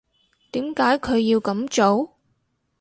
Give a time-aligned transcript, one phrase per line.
[0.51, 2.15] 點解佢要噉做？